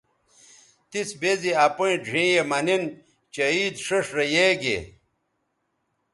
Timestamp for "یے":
2.33-2.41, 4.33-4.47